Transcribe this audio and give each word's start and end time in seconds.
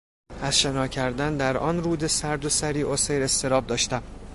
از 0.41 0.59
شنا 0.59 0.87
کردن 0.87 1.37
در 1.37 1.57
آن 1.57 1.83
رود 1.83 2.07
سرد 2.07 2.45
و 2.45 2.49
سریعالسیر 2.49 3.23
اضطراب 3.23 3.67
داشتم. 3.67 4.03